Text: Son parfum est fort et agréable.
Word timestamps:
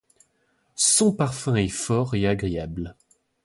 Son 0.77 1.13
parfum 1.13 1.53
est 1.57 1.69
fort 1.69 2.15
et 2.15 2.25
agréable. 2.25 2.95